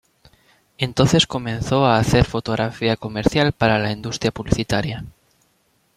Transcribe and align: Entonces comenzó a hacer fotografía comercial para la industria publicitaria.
Entonces 0.79 1.27
comenzó 1.27 1.85
a 1.85 1.99
hacer 1.99 2.25
fotografía 2.25 2.95
comercial 2.97 3.51
para 3.51 3.77
la 3.77 3.91
industria 3.91 4.31
publicitaria. 4.31 5.05